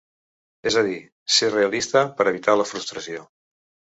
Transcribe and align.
És 0.69 0.77
a 0.79 0.83
dir, 0.87 0.95
ser 1.35 1.51
realista 1.51 2.03
per 2.21 2.27
evitar 2.33 2.57
la 2.63 2.67
frustració. 2.73 3.23